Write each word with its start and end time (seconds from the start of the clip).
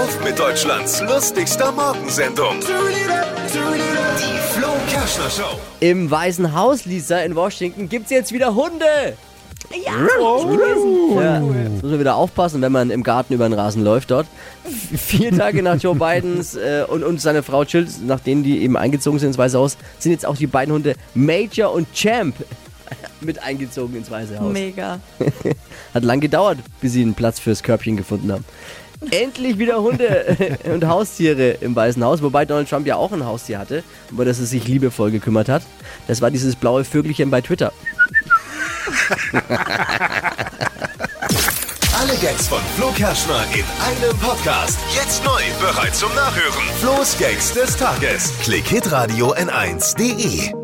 Auf 0.00 0.24
mit 0.24 0.38
Deutschlands 0.38 1.02
lustigster 1.02 1.70
Morgensendung. 1.72 2.60
Die 2.60 4.58
Flo 4.58 4.68
Kerschner 4.88 5.28
Show. 5.28 5.58
Im 5.80 6.10
Weißen 6.10 6.54
Haus, 6.54 6.86
Lisa, 6.86 7.18
in 7.18 7.36
Washington, 7.36 7.86
gibt's 7.86 8.10
jetzt 8.10 8.32
wieder 8.32 8.54
Hunde. 8.54 8.86
Ja. 9.84 9.92
Ja, 11.14 11.42
jetzt 11.42 11.82
muss 11.82 11.90
man 11.90 12.00
wieder 12.00 12.16
aufpassen, 12.16 12.62
wenn 12.62 12.72
man 12.72 12.90
im 12.90 13.02
Garten 13.02 13.34
über 13.34 13.46
den 13.46 13.52
Rasen 13.52 13.84
läuft 13.84 14.10
dort. 14.10 14.26
Vier 14.96 15.36
Tage 15.36 15.62
nach 15.62 15.78
Joe 15.78 15.94
Bidens 15.98 16.54
äh, 16.54 16.84
und, 16.88 17.04
und 17.04 17.20
seine 17.20 17.42
Frau 17.42 17.64
Jill, 17.64 17.86
nachdem 18.06 18.42
die 18.42 18.62
eben 18.62 18.78
eingezogen 18.78 19.18
sind 19.18 19.28
ins 19.28 19.38
Weiße 19.38 19.58
Haus, 19.58 19.76
sind 19.98 20.12
jetzt 20.12 20.24
auch 20.24 20.36
die 20.36 20.46
beiden 20.46 20.72
Hunde 20.72 20.94
Major 21.14 21.72
und 21.74 21.92
Champ 21.92 22.36
mit 23.20 23.42
eingezogen 23.42 23.96
ins 23.96 24.10
Weiße 24.10 24.40
Haus. 24.40 24.50
Mega. 24.52 24.98
Hat 25.94 26.04
lang 26.04 26.20
gedauert, 26.20 26.58
bis 26.80 26.92
sie 26.92 27.02
einen 27.02 27.14
Platz 27.14 27.38
fürs 27.38 27.62
Körbchen 27.62 27.98
gefunden 27.98 28.32
haben. 28.32 28.44
Endlich 29.10 29.58
wieder 29.58 29.82
Hunde 29.82 30.58
und 30.64 30.86
Haustiere 30.86 31.52
im 31.60 31.74
Weißen 31.74 32.02
Haus, 32.04 32.22
wobei 32.22 32.44
Donald 32.44 32.68
Trump 32.68 32.86
ja 32.86 32.96
auch 32.96 33.12
ein 33.12 33.24
Haustier 33.24 33.58
hatte, 33.58 33.82
über 34.10 34.24
das 34.24 34.38
er 34.38 34.46
sich 34.46 34.68
liebevoll 34.68 35.10
gekümmert 35.10 35.48
hat. 35.48 35.62
Das 36.06 36.20
war 36.20 36.30
dieses 36.30 36.56
blaue 36.56 36.84
Vögelchen 36.84 37.30
bei 37.30 37.40
Twitter. 37.40 37.72
Alle 42.00 42.16
Gags 42.16 42.48
von 42.48 42.60
Flo 42.76 42.90
Kerschner 42.92 43.44
in 43.52 43.64
einem 43.84 44.16
Podcast. 44.18 44.78
Jetzt 44.94 45.22
neu, 45.24 45.42
bereit 45.60 45.94
zum 45.94 46.14
Nachhören. 46.14 46.64
Flo's 46.80 47.16
Gags 47.18 47.52
des 47.52 47.76
Tages. 47.76 48.32
Klick 48.42 48.66
Hitradio 48.66 49.34
N1.de. 49.34 50.59